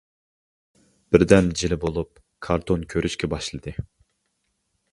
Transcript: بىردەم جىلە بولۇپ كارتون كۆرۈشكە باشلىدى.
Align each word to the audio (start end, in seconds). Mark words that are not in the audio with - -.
بىردەم 1.15 1.49
جىلە 1.61 1.77
بولۇپ 1.85 2.23
كارتون 2.47 2.87
كۆرۈشكە 2.95 3.31
باشلىدى. 3.35 3.75